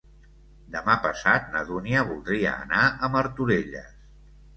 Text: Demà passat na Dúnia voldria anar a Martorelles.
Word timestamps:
Demà 0.75 0.93
passat 1.01 1.51
na 1.55 1.61
Dúnia 1.67 2.05
voldria 2.11 2.53
anar 2.63 2.81
a 2.89 3.11
Martorelles. 3.17 3.93